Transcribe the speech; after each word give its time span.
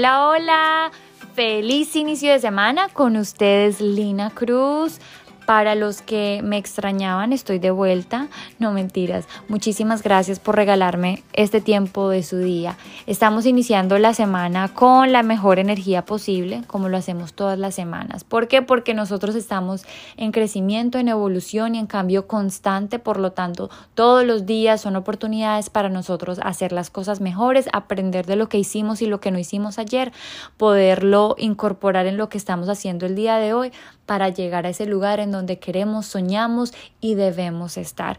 Hola, 0.00 0.30
hola. 0.30 0.90
Feliz 1.34 1.94
inicio 1.94 2.32
de 2.32 2.38
semana 2.38 2.88
con 2.88 3.16
ustedes, 3.16 3.82
Lina 3.82 4.30
Cruz. 4.30 4.98
Para 5.50 5.74
los 5.74 6.00
que 6.00 6.42
me 6.44 6.58
extrañaban, 6.58 7.32
estoy 7.32 7.58
de 7.58 7.72
vuelta. 7.72 8.28
No 8.60 8.70
mentiras. 8.70 9.26
Muchísimas 9.48 10.00
gracias 10.00 10.38
por 10.38 10.54
regalarme 10.54 11.24
este 11.32 11.60
tiempo 11.60 12.08
de 12.08 12.22
su 12.22 12.38
día. 12.38 12.76
Estamos 13.08 13.46
iniciando 13.46 13.98
la 13.98 14.14
semana 14.14 14.72
con 14.72 15.10
la 15.10 15.24
mejor 15.24 15.58
energía 15.58 16.04
posible, 16.04 16.62
como 16.68 16.88
lo 16.88 16.96
hacemos 16.96 17.32
todas 17.32 17.58
las 17.58 17.74
semanas. 17.74 18.22
¿Por 18.22 18.46
qué? 18.46 18.62
Porque 18.62 18.94
nosotros 18.94 19.34
estamos 19.34 19.84
en 20.16 20.30
crecimiento, 20.30 20.98
en 20.98 21.08
evolución 21.08 21.74
y 21.74 21.80
en 21.80 21.88
cambio 21.88 22.28
constante. 22.28 23.00
Por 23.00 23.18
lo 23.18 23.32
tanto, 23.32 23.70
todos 23.94 24.24
los 24.24 24.46
días 24.46 24.80
son 24.80 24.94
oportunidades 24.94 25.68
para 25.68 25.88
nosotros 25.88 26.38
hacer 26.44 26.70
las 26.70 26.90
cosas 26.90 27.20
mejores, 27.20 27.68
aprender 27.72 28.24
de 28.24 28.36
lo 28.36 28.48
que 28.48 28.58
hicimos 28.58 29.02
y 29.02 29.06
lo 29.06 29.18
que 29.18 29.32
no 29.32 29.38
hicimos 29.40 29.80
ayer, 29.80 30.12
poderlo 30.56 31.34
incorporar 31.38 32.06
en 32.06 32.18
lo 32.18 32.28
que 32.28 32.38
estamos 32.38 32.68
haciendo 32.68 33.04
el 33.04 33.16
día 33.16 33.38
de 33.38 33.52
hoy 33.52 33.72
para 34.10 34.28
llegar 34.28 34.66
a 34.66 34.70
ese 34.70 34.86
lugar 34.86 35.20
en 35.20 35.30
donde 35.30 35.60
queremos, 35.60 36.04
soñamos 36.04 36.72
y 37.00 37.14
debemos 37.14 37.76
estar. 37.76 38.18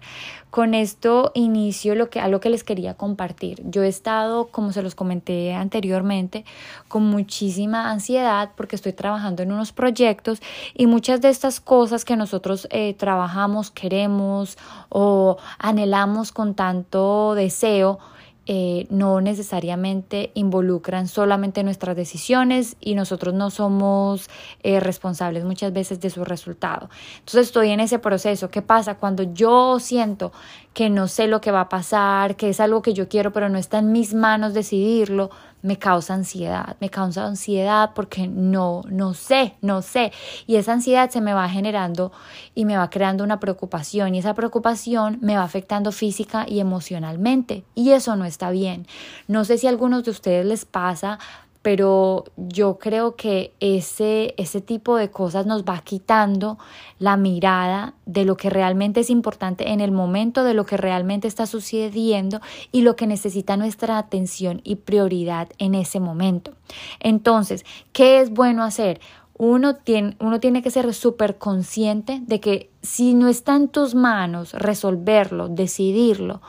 Con 0.50 0.73
esto 0.73 1.34
inicio 1.34 1.95
lo 1.95 2.09
que, 2.09 2.22
a 2.22 2.40
que 2.40 2.50
les 2.50 2.64
quería 2.64 2.94
compartir. 2.94 3.62
Yo 3.66 3.84
he 3.84 3.90
estado, 3.90 4.48
como 4.48 4.72
se 4.72 4.84
los 4.84 4.95
comenté 4.95 5.54
anteriormente, 5.54 6.45
con 6.88 7.04
muchísima 7.04 7.91
ansiedad 7.91 8.52
porque 8.55 8.77
estoy 8.77 8.94
trabajando 8.94 9.44
en 9.44 9.52
unos 9.52 9.73
proyectos 9.73 10.41
y 10.73 10.88
muchas 10.88 11.20
de 11.20 11.27
estas 11.27 11.59
cosas 11.59 12.05
que 12.05 12.16
nosotros 12.16 12.70
eh, 12.72 12.94
trabajamos, 12.94 13.70
queremos 13.70 14.58
o 14.88 15.36
anhelamos 15.59 16.31
con 16.31 16.55
tanto 16.55 17.36
deseo, 17.36 18.00
eh, 18.47 18.88
no 18.89 19.22
necesariamente 19.22 20.31
involucran 20.34 21.08
solamente 21.08 21.64
nuestras 21.64 21.95
decisiones 21.95 22.75
y 22.81 22.95
nosotros 22.95 23.36
no 23.36 23.52
somos 23.52 24.30
eh, 24.64 24.80
responsables 24.80 25.45
muchas 25.45 25.72
veces 25.72 26.00
de 26.00 26.09
su 26.09 26.25
resultado. 26.25 26.89
Entonces 27.20 27.48
estoy 27.48 27.70
en 27.70 27.80
ese 27.80 28.00
proceso. 28.00 28.50
¿Qué 28.50 28.64
pasa 28.64 28.95
cuando 28.95 29.22
yo 29.22 29.80
siento 29.80 30.31
que 30.73 30.89
no 30.89 31.08
sé 31.08 31.28
lo 31.28 31.39
que 31.39 31.52
va 31.52 31.61
a 31.61 31.70
pasar, 31.70 32.36
que 32.36 32.50
es 32.50 32.59
algo 32.59 32.81
que 32.81 32.94
yo 32.94 33.08
quiero 33.08 33.31
pero 33.31 33.48
no 33.48 33.59
está 33.59 33.78
en 33.78 33.92
mis 33.92 34.14
manos 34.16 34.55
decidirlo? 34.55 35.30
Me 35.62 35.78
causa 35.78 36.14
ansiedad, 36.14 36.76
me 36.80 36.90
causa 36.90 37.26
ansiedad 37.26 37.92
porque 37.94 38.28
no, 38.28 38.81
no 38.90 39.14
sé, 39.14 39.56
no 39.62 39.81
sé. 39.81 40.12
Y 40.48 40.56
esa 40.56 40.73
ansiedad 40.73 41.09
se 41.09 41.22
me 41.22 41.34
va 41.34 41.48
generando 41.50 42.12
y 42.56 42.66
me 42.66 42.78
va 42.78 42.90
creando 42.90 43.23
una 43.23 43.40
preocupación 43.40 44.16
y 44.16 44.20
esa 44.20 44.34
preocupación 44.34 45.20
me 45.22 45.38
va 45.38 45.44
afectando 45.44 45.92
física 45.92 46.45
y 46.48 46.59
emocionalmente 46.59 47.64
y 47.76 47.92
eso 47.92 48.16
no 48.16 48.26
está 48.26 48.52
bien. 48.52 48.88
No 49.28 49.45
sé 49.45 49.58
si 49.58 49.67
a 49.67 49.70
algunos 49.70 50.04
de 50.04 50.12
ustedes 50.12 50.45
les 50.45 50.66
pasa, 50.66 51.20
pero 51.62 52.26
yo 52.38 52.80
creo 52.80 53.16
que 53.16 53.54
ese, 53.59 54.34
ese 54.38 54.62
tipo 54.62 54.95
de 54.95 55.12
cosas 55.12 55.45
nos 55.45 55.64
va 55.64 55.80
quitando 55.81 56.58
la 56.98 57.17
mirada 57.17 57.94
de 58.06 58.26
lo 58.26 58.36
que 58.36 58.50
realmente 58.50 59.02
es 59.02 59.12
importante 59.12 59.70
en 59.70 59.80
el 59.80 59.92
momento, 59.92 60.44
de 60.44 60.56
lo 60.56 60.66
que 60.66 60.78
realmente 60.78 61.28
está 61.28 61.45
sucediendo 61.45 62.42
y 62.72 62.82
lo 62.82 62.95
que 62.95 63.06
necesita 63.06 63.58
nuestra 63.58 64.00
atención 64.00 64.62
y 64.64 64.78
prioridad 64.78 65.50
en 65.59 65.76
ese 65.76 66.00
momento. 66.00 66.54
Entonces, 67.00 67.64
¿qué 67.94 68.22
es 68.22 68.32
bueno 68.32 68.64
hacer? 68.64 69.00
Uno 69.38 69.76
tiene, 69.76 70.16
uno 70.20 70.39
tiene 70.39 70.64
que 70.64 70.72
ser 70.72 70.92
súper 70.94 71.38
consciente 71.38 72.22
de 72.23 72.39
que 72.39 72.72
si 72.82 73.14
no 73.14 73.28
está 73.28 73.56
en 73.56 73.67
tus 73.67 73.94
manos 73.94 74.54
resolverlo, 74.54 75.48
decidirlo, 75.48 76.42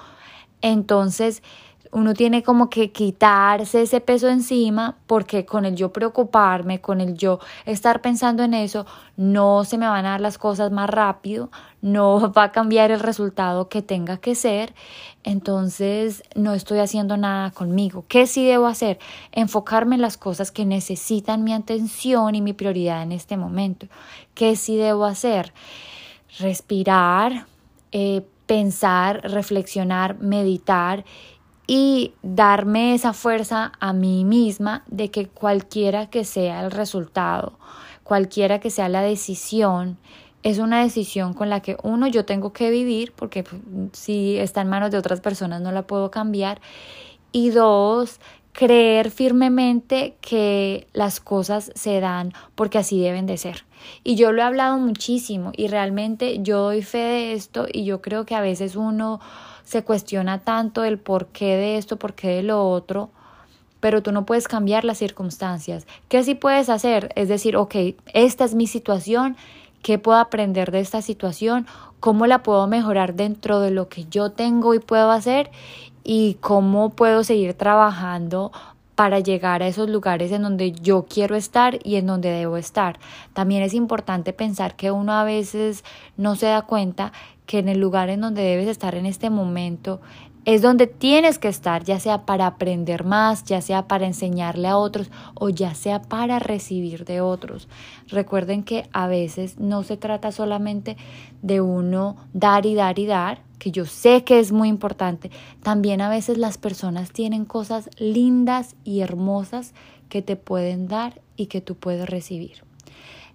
entonces 0.62 1.42
uno 1.92 2.14
tiene 2.14 2.42
como 2.42 2.70
que 2.70 2.90
quitarse 2.90 3.82
ese 3.82 4.00
peso 4.00 4.30
encima 4.30 4.96
porque 5.06 5.44
con 5.44 5.66
el 5.66 5.76
yo 5.76 5.92
preocuparme, 5.92 6.80
con 6.80 7.02
el 7.02 7.14
yo 7.18 7.38
estar 7.66 8.00
pensando 8.00 8.42
en 8.42 8.54
eso, 8.54 8.86
no 9.18 9.64
se 9.64 9.76
me 9.76 9.86
van 9.86 10.06
a 10.06 10.12
dar 10.12 10.22
las 10.22 10.38
cosas 10.38 10.72
más 10.72 10.88
rápido, 10.88 11.50
no 11.82 12.32
va 12.36 12.44
a 12.44 12.52
cambiar 12.52 12.90
el 12.90 13.00
resultado 13.00 13.68
que 13.68 13.82
tenga 13.82 14.16
que 14.16 14.34
ser, 14.34 14.74
entonces 15.22 16.22
no 16.34 16.54
estoy 16.54 16.78
haciendo 16.78 17.18
nada 17.18 17.50
conmigo. 17.50 18.06
¿Qué 18.08 18.26
sí 18.26 18.46
debo 18.46 18.68
hacer? 18.68 18.98
Enfocarme 19.30 19.96
en 19.96 20.02
las 20.02 20.16
cosas 20.16 20.50
que 20.50 20.64
necesitan 20.64 21.44
mi 21.44 21.52
atención 21.52 22.34
y 22.34 22.40
mi 22.40 22.54
prioridad 22.54 23.02
en 23.02 23.12
este 23.12 23.36
momento. 23.36 23.86
¿Qué 24.34 24.56
sí 24.56 24.76
debo 24.76 25.04
hacer? 25.04 25.52
Respirar, 26.38 27.44
eh, 27.92 28.26
pensar, 28.46 29.20
reflexionar, 29.30 30.18
meditar 30.20 31.04
y 31.66 32.12
darme 32.22 32.94
esa 32.94 33.12
fuerza 33.12 33.72
a 33.80 33.92
mí 33.92 34.24
misma 34.24 34.82
de 34.86 35.10
que 35.10 35.28
cualquiera 35.28 36.10
que 36.10 36.24
sea 36.24 36.64
el 36.64 36.70
resultado, 36.70 37.54
cualquiera 38.02 38.58
que 38.58 38.70
sea 38.70 38.88
la 38.88 39.02
decisión, 39.02 39.98
es 40.42 40.58
una 40.58 40.82
decisión 40.82 41.34
con 41.34 41.50
la 41.50 41.60
que 41.60 41.76
uno 41.82 42.08
yo 42.08 42.24
tengo 42.24 42.52
que 42.52 42.70
vivir 42.70 43.12
porque 43.12 43.44
pues, 43.44 43.62
si 43.92 44.36
está 44.38 44.60
en 44.60 44.68
manos 44.68 44.90
de 44.90 44.98
otras 44.98 45.20
personas 45.20 45.60
no 45.60 45.70
la 45.70 45.86
puedo 45.86 46.10
cambiar 46.10 46.60
y 47.30 47.50
dos 47.50 48.18
creer 48.52 49.10
firmemente 49.10 50.16
que 50.20 50.86
las 50.92 51.20
cosas 51.20 51.72
se 51.74 52.00
dan 52.00 52.32
porque 52.54 52.78
así 52.78 53.00
deben 53.00 53.26
de 53.26 53.38
ser. 53.38 53.64
Y 54.04 54.14
yo 54.14 54.32
lo 54.32 54.42
he 54.42 54.44
hablado 54.44 54.78
muchísimo 54.78 55.52
y 55.56 55.68
realmente 55.68 56.42
yo 56.42 56.62
doy 56.62 56.82
fe 56.82 56.98
de 56.98 57.32
esto 57.32 57.66
y 57.72 57.84
yo 57.84 58.02
creo 58.02 58.26
que 58.26 58.34
a 58.34 58.40
veces 58.40 58.76
uno 58.76 59.20
se 59.64 59.84
cuestiona 59.84 60.38
tanto 60.38 60.84
el 60.84 60.98
por 60.98 61.26
qué 61.26 61.56
de 61.56 61.78
esto, 61.78 61.96
por 61.98 62.14
qué 62.14 62.28
de 62.28 62.42
lo 62.42 62.68
otro, 62.68 63.10
pero 63.80 64.02
tú 64.02 64.12
no 64.12 64.24
puedes 64.24 64.48
cambiar 64.48 64.84
las 64.84 64.98
circunstancias. 64.98 65.86
¿Qué 66.08 66.22
sí 66.24 66.34
puedes 66.34 66.68
hacer? 66.68 67.12
Es 67.16 67.28
decir, 67.28 67.56
ok, 67.56 67.74
esta 68.14 68.44
es 68.44 68.54
mi 68.54 68.66
situación, 68.66 69.36
¿qué 69.82 69.98
puedo 69.98 70.18
aprender 70.18 70.70
de 70.70 70.80
esta 70.80 71.02
situación? 71.02 71.66
¿Cómo 72.00 72.26
la 72.26 72.42
puedo 72.42 72.66
mejorar 72.66 73.14
dentro 73.14 73.60
de 73.60 73.70
lo 73.70 73.88
que 73.88 74.04
yo 74.04 74.30
tengo 74.30 74.74
y 74.74 74.78
puedo 74.78 75.10
hacer? 75.10 75.50
¿Y 76.04 76.34
cómo 76.40 76.90
puedo 76.90 77.24
seguir 77.24 77.54
trabajando 77.54 78.52
para 78.94 79.20
llegar 79.20 79.62
a 79.62 79.68
esos 79.68 79.88
lugares 79.88 80.32
en 80.32 80.42
donde 80.42 80.72
yo 80.72 81.06
quiero 81.08 81.34
estar 81.34 81.78
y 81.82 81.96
en 81.96 82.06
donde 82.06 82.30
debo 82.30 82.56
estar. 82.56 82.98
También 83.32 83.62
es 83.62 83.74
importante 83.74 84.32
pensar 84.32 84.76
que 84.76 84.90
uno 84.90 85.12
a 85.12 85.24
veces 85.24 85.82
no 86.16 86.36
se 86.36 86.46
da 86.46 86.62
cuenta 86.62 87.12
que 87.52 87.58
en 87.58 87.68
el 87.68 87.80
lugar 87.80 88.08
en 88.08 88.22
donde 88.22 88.40
debes 88.40 88.66
estar 88.66 88.94
en 88.94 89.04
este 89.04 89.28
momento 89.28 90.00
es 90.46 90.62
donde 90.62 90.86
tienes 90.86 91.38
que 91.38 91.48
estar, 91.48 91.84
ya 91.84 92.00
sea 92.00 92.24
para 92.24 92.46
aprender 92.46 93.04
más, 93.04 93.44
ya 93.44 93.60
sea 93.60 93.88
para 93.88 94.06
enseñarle 94.06 94.68
a 94.68 94.78
otros 94.78 95.10
o 95.34 95.50
ya 95.50 95.74
sea 95.74 96.00
para 96.00 96.38
recibir 96.38 97.04
de 97.04 97.20
otros. 97.20 97.68
Recuerden 98.08 98.62
que 98.62 98.88
a 98.94 99.06
veces 99.06 99.58
no 99.58 99.82
se 99.82 99.98
trata 99.98 100.32
solamente 100.32 100.96
de 101.42 101.60
uno 101.60 102.16
dar 102.32 102.64
y 102.64 102.74
dar 102.74 102.98
y 102.98 103.04
dar, 103.04 103.42
que 103.58 103.70
yo 103.70 103.84
sé 103.84 104.24
que 104.24 104.38
es 104.38 104.50
muy 104.50 104.68
importante. 104.68 105.30
También 105.62 106.00
a 106.00 106.08
veces 106.08 106.38
las 106.38 106.56
personas 106.56 107.12
tienen 107.12 107.44
cosas 107.44 107.90
lindas 107.98 108.76
y 108.82 109.00
hermosas 109.00 109.74
que 110.08 110.22
te 110.22 110.36
pueden 110.36 110.88
dar 110.88 111.20
y 111.36 111.48
que 111.48 111.60
tú 111.60 111.74
puedes 111.74 112.08
recibir. 112.08 112.64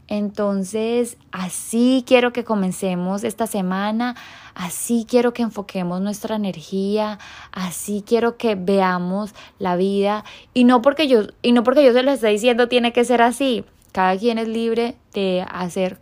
Entonces, 0.08 1.18
así 1.32 2.04
quiero 2.08 2.32
que 2.32 2.46
comencemos 2.46 3.26
esta 3.26 3.46
semana, 3.46 4.16
así 4.56 5.06
quiero 5.08 5.34
que 5.34 5.42
enfoquemos 5.42 6.00
nuestra 6.00 6.38
energía, 6.38 7.20
así 7.52 8.04
quiero 8.08 8.38
que 8.38 8.56
veamos 8.56 9.36
la 9.60 9.76
vida 9.76 10.24
y 10.54 10.64
no 10.64 10.82
porque 10.82 11.10
yo 11.10 11.24
y 11.42 11.52
no 11.52 11.64
porque 11.64 11.84
yo 11.84 11.92
se 11.92 12.04
lo 12.04 12.12
esté 12.12 12.28
diciendo 12.28 12.70
tiene 12.70 12.94
que 12.94 13.04
ser 13.04 13.22
así. 13.22 13.66
Cada 13.92 14.18
quien 14.18 14.38
es 14.38 14.48
libre 14.48 14.96
de 15.14 15.46
hacer 15.50 15.98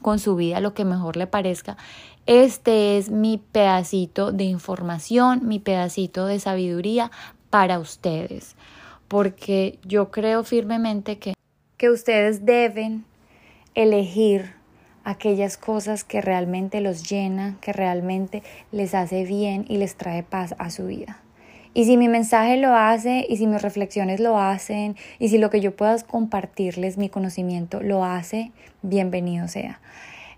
con 0.00 0.18
su 0.18 0.36
vida 0.36 0.60
lo 0.60 0.72
que 0.72 0.86
mejor 0.86 1.16
le 1.16 1.26
parezca. 1.26 1.76
Este 2.24 2.96
es 2.96 3.10
mi 3.10 3.38
pedacito 3.38 4.32
de 4.32 4.44
información, 4.44 5.40
mi 5.46 5.58
pedacito 5.58 6.26
de 6.26 6.38
sabiduría 6.40 7.10
para 7.50 7.78
ustedes, 7.78 8.56
porque 9.08 9.78
yo 9.84 10.10
creo 10.10 10.44
firmemente 10.44 11.18
que 11.18 11.34
que 11.76 11.88
ustedes 11.88 12.44
deben 12.44 13.06
elegir 13.82 14.52
aquellas 15.04 15.56
cosas 15.56 16.04
que 16.04 16.20
realmente 16.20 16.80
los 16.80 17.08
llenan, 17.08 17.56
que 17.60 17.72
realmente 17.72 18.42
les 18.72 18.94
hace 18.94 19.24
bien 19.24 19.64
y 19.68 19.78
les 19.78 19.96
trae 19.96 20.22
paz 20.22 20.54
a 20.58 20.70
su 20.70 20.86
vida. 20.86 21.18
Y 21.72 21.84
si 21.84 21.96
mi 21.96 22.08
mensaje 22.08 22.56
lo 22.56 22.74
hace, 22.74 23.24
y 23.28 23.36
si 23.36 23.46
mis 23.46 23.62
reflexiones 23.62 24.18
lo 24.18 24.38
hacen, 24.38 24.96
y 25.18 25.28
si 25.28 25.38
lo 25.38 25.50
que 25.50 25.60
yo 25.60 25.76
pueda 25.76 25.96
compartirles, 26.02 26.98
mi 26.98 27.08
conocimiento 27.08 27.80
lo 27.80 28.04
hace, 28.04 28.50
bienvenido 28.82 29.46
sea. 29.46 29.80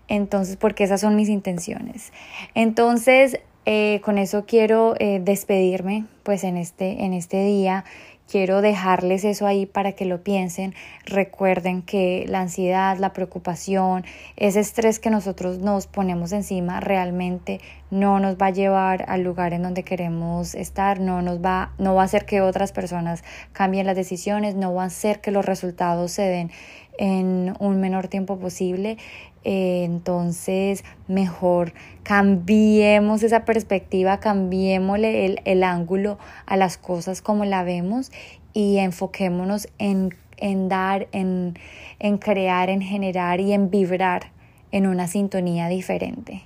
Entonces, 0.07 0.57
porque 0.57 0.83
esas 0.83 1.01
son 1.01 1.15
mis 1.15 1.29
intenciones. 1.29 2.13
Entonces, 2.53 3.39
eh, 3.65 4.01
con 4.03 4.17
eso 4.17 4.45
quiero 4.45 4.93
eh, 4.99 5.21
despedirme, 5.23 6.05
pues 6.21 6.43
en 6.43 6.57
este, 6.57 7.03
en 7.05 7.13
este 7.13 7.43
día 7.43 7.83
quiero 8.29 8.61
dejarles 8.61 9.23
eso 9.23 9.47
ahí 9.47 9.65
para 9.65 9.93
que 9.93 10.05
lo 10.05 10.23
piensen. 10.23 10.73
Recuerden 11.05 11.81
que 11.81 12.25
la 12.27 12.41
ansiedad, 12.41 12.97
la 12.97 13.13
preocupación, 13.13 14.05
ese 14.35 14.59
estrés 14.59 14.99
que 14.99 15.09
nosotros 15.09 15.59
nos 15.59 15.87
ponemos 15.87 16.31
encima 16.31 16.79
realmente 16.79 17.59
no 17.91 18.19
nos 18.19 18.37
va 18.37 18.47
a 18.47 18.51
llevar 18.51 19.05
al 19.07 19.21
lugar 19.21 19.53
en 19.53 19.61
donde 19.61 19.83
queremos 19.83 20.55
estar, 20.55 20.99
no 20.99 21.21
nos 21.21 21.43
va, 21.43 21.73
no 21.77 21.93
va 21.93 22.01
a 22.01 22.05
hacer 22.05 22.25
que 22.25 22.41
otras 22.41 22.71
personas 22.71 23.23
cambien 23.51 23.85
las 23.85 23.95
decisiones, 23.95 24.55
no 24.55 24.73
va 24.73 24.83
a 24.83 24.87
hacer 24.87 25.21
que 25.21 25.29
los 25.31 25.45
resultados 25.45 26.11
se 26.11 26.23
den 26.23 26.51
en 26.97 27.53
un 27.59 27.79
menor 27.79 28.07
tiempo 28.07 28.39
posible. 28.39 28.97
Eh, 29.45 29.83
entonces, 29.83 30.83
mejor 31.07 31.73
cambiemos 32.03 33.23
esa 33.23 33.45
perspectiva, 33.45 34.19
cambiémosle 34.19 35.25
el, 35.25 35.41
el, 35.45 35.63
ángulo 35.63 36.17
a 36.45 36.55
las 36.55 36.77
cosas 36.77 37.21
como 37.21 37.43
la 37.43 37.63
vemos 37.63 38.11
y 38.53 38.77
enfoquémonos 38.77 39.67
en, 39.79 40.15
en 40.37 40.69
dar, 40.69 41.07
en, 41.11 41.57
en 41.99 42.17
crear, 42.17 42.69
en 42.69 42.81
generar 42.81 43.41
y 43.41 43.53
en 43.53 43.69
vibrar 43.69 44.31
en 44.71 44.87
una 44.87 45.07
sintonía 45.07 45.67
diferente. 45.67 46.43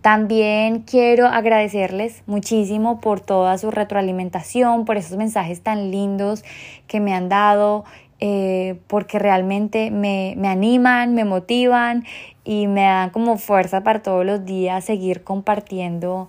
También 0.00 0.82
quiero 0.82 1.26
agradecerles 1.26 2.22
muchísimo 2.26 3.00
por 3.00 3.20
toda 3.20 3.58
su 3.58 3.70
retroalimentación, 3.70 4.84
por 4.84 4.96
esos 4.96 5.18
mensajes 5.18 5.62
tan 5.62 5.90
lindos 5.90 6.44
que 6.86 7.00
me 7.00 7.12
han 7.12 7.28
dado, 7.28 7.84
eh, 8.20 8.78
porque 8.86 9.18
realmente 9.18 9.90
me, 9.90 10.34
me 10.36 10.48
animan, 10.48 11.14
me 11.14 11.24
motivan 11.24 12.04
y 12.44 12.66
me 12.66 12.82
dan 12.82 13.10
como 13.10 13.38
fuerza 13.38 13.82
para 13.82 14.02
todos 14.02 14.24
los 14.24 14.44
días 14.44 14.84
seguir 14.84 15.22
compartiendo 15.24 16.28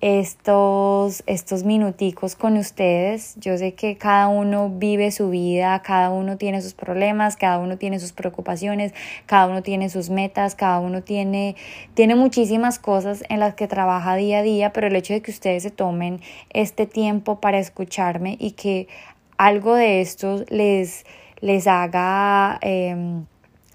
estos, 0.00 1.22
estos 1.26 1.64
minuticos 1.64 2.36
con 2.36 2.56
ustedes. 2.56 3.34
Yo 3.40 3.56
sé 3.56 3.74
que 3.74 3.96
cada 3.96 4.28
uno 4.28 4.70
vive 4.70 5.10
su 5.10 5.30
vida, 5.30 5.80
cada 5.82 6.10
uno 6.10 6.36
tiene 6.36 6.60
sus 6.60 6.74
problemas, 6.74 7.36
cada 7.36 7.58
uno 7.58 7.78
tiene 7.78 7.98
sus 7.98 8.12
preocupaciones, 8.12 8.92
cada 9.24 9.46
uno 9.46 9.62
tiene 9.62 9.88
sus 9.88 10.10
metas, 10.10 10.54
cada 10.54 10.80
uno 10.80 11.02
tiene, 11.02 11.56
tiene 11.94 12.14
muchísimas 12.14 12.78
cosas 12.78 13.24
en 13.28 13.40
las 13.40 13.54
que 13.54 13.68
trabaja 13.68 14.16
día 14.16 14.38
a 14.38 14.42
día, 14.42 14.72
pero 14.72 14.86
el 14.86 14.96
hecho 14.96 15.14
de 15.14 15.22
que 15.22 15.30
ustedes 15.30 15.62
se 15.62 15.70
tomen 15.70 16.20
este 16.50 16.86
tiempo 16.86 17.40
para 17.40 17.58
escucharme 17.58 18.36
y 18.38 18.52
que 18.52 18.88
algo 19.38 19.74
de 19.74 20.00
esto 20.00 20.44
les 20.48 21.04
les 21.40 21.66
haga 21.66 22.58
em, 22.62 23.24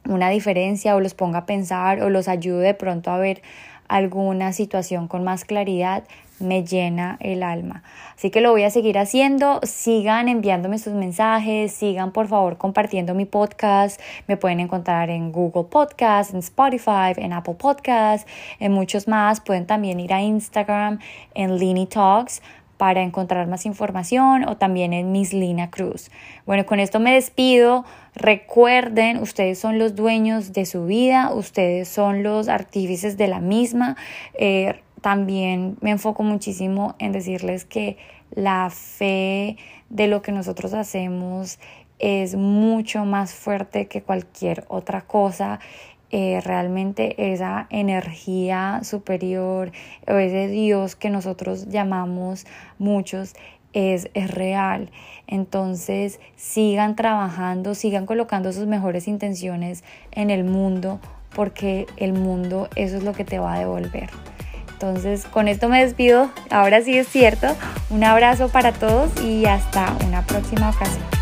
una 0.08 0.30
diferencia 0.30 0.96
o 0.96 1.00
los 1.00 1.14
ponga 1.14 1.40
a 1.40 1.46
pensar 1.46 2.02
o 2.02 2.10
los 2.10 2.28
ayude 2.28 2.68
de 2.68 2.74
pronto 2.74 3.12
a 3.12 3.18
ver 3.18 3.42
alguna 3.88 4.54
situación 4.54 5.08
con 5.08 5.24
más 5.24 5.44
claridad, 5.44 6.04
me 6.40 6.64
llena 6.64 7.18
el 7.20 7.44
alma. 7.44 7.84
Así 8.16 8.32
que 8.32 8.42
lo 8.42 8.52
voy 8.52 8.64
a 8.64 8.70
seguir 8.70 8.98
haciendo. 8.98 9.60
Sigan 9.64 10.30
enviándome 10.30 10.80
sus 10.80 10.94
mensajes, 10.94 11.74
sigan 11.74 12.12
por 12.12 12.28
favor 12.28 12.58
compartiendo 12.58 13.14
mi 13.14 13.26
podcast. 13.26 14.00
Me 14.28 14.38
pueden 14.38 14.60
encontrar 14.60 15.10
en 15.10 15.32
Google 15.32 15.66
Podcast, 15.66 16.34
en 16.34 16.40
Spotify, 16.40 17.14
en 17.18 17.34
Apple 17.34 17.56
Podcast, 17.56 18.28
en 18.60 18.72
muchos 18.72 19.08
más. 19.08 19.42
Pueden 19.42 19.68
también 19.68 20.00
ir 20.00 20.14
a 20.14 20.22
Instagram 20.22 21.00
en 21.34 21.58
Lini 21.58 21.86
Talks 21.86 22.42
para 22.82 23.04
encontrar 23.04 23.46
más 23.46 23.68
información 23.68 24.50
o 24.50 24.58
también 24.58 24.92
en 24.92 25.12
Miss 25.12 25.34
Lina 25.34 25.70
Cruz. 25.70 26.10
Bueno, 26.48 26.66
con 26.66 26.80
esto 26.80 27.00
me 27.00 27.14
despido. 27.14 27.86
Recuerden, 28.16 29.20
ustedes 29.20 29.60
son 29.60 29.78
los 29.78 29.94
dueños 29.94 30.52
de 30.52 30.66
su 30.66 30.88
vida, 30.88 31.32
ustedes 31.32 31.90
son 31.90 32.24
los 32.24 32.48
artífices 32.48 33.18
de 33.18 33.28
la 33.28 33.40
misma. 33.40 33.98
Eh, 34.34 34.82
también 35.00 35.78
me 35.82 35.92
enfoco 35.92 36.24
muchísimo 36.24 36.96
en 36.98 37.12
decirles 37.12 37.66
que 37.66 37.98
la 38.32 38.72
fe 38.72 39.58
de 39.90 40.08
lo 40.08 40.24
que 40.24 40.32
nosotros 40.32 40.74
hacemos 40.74 41.60
es 42.00 42.34
mucho 42.34 43.06
más 43.06 43.32
fuerte 43.32 43.86
que 43.86 44.02
cualquier 44.02 44.66
otra 44.70 45.02
cosa 45.02 45.60
eh, 46.12 46.42
realmente 46.44 47.32
esa 47.32 47.68
energía 47.70 48.82
superior 48.84 49.72
o 50.08 50.16
ese 50.16 50.48
Dios 50.48 50.96
que 50.96 51.10
nosotros 51.10 51.70
llamamos 51.70 52.46
muchos 52.78 53.34
es, 53.74 54.10
es, 54.14 54.30
real. 54.30 54.92
Entonces 55.28 56.20
sigan 56.36 56.96
trabajando, 56.96 57.76
sigan 57.76 58.06
colocando 58.06 58.52
sus 58.52 58.68
mejores 58.68 59.08
intenciones 59.08 59.84
en 60.12 60.30
el 60.30 60.44
mundo 60.44 61.00
porque 61.34 61.88
el 61.96 62.12
mundo 62.14 62.68
eso 62.76 62.98
es 62.98 63.04
lo 63.04 63.14
que 63.14 63.24
te 63.24 63.40
va 63.40 63.54
a 63.54 63.60
devolver. 63.60 64.10
Entonces 64.74 65.26
con 65.26 65.48
esto 65.48 65.70
me 65.70 65.82
despido, 65.84 66.30
ahora 66.50 66.82
sí 66.82 66.98
es 66.98 67.08
cierto, 67.08 67.48
un 67.90 68.04
abrazo 68.04 68.50
para 68.50 68.74
todos 68.74 69.12
y 69.24 69.46
hasta 69.46 69.96
una 70.06 70.26
próxima 70.26 70.72
ocasión. 70.72 71.21